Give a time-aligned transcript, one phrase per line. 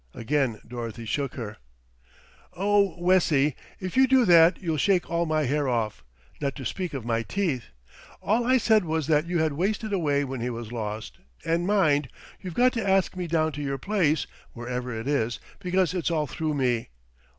[0.15, 1.57] Again Dorothy shook her.
[2.53, 6.03] "Oh, Wessie, if you do that you'll shake all my hair off,
[6.41, 7.65] not to speak of my teeth.
[8.19, 12.09] All I said was that you had wasted away when he was lost, and mind,
[12.41, 16.25] you've got to ask me down to your place, wherever it is, because it's all
[16.25, 16.89] through me.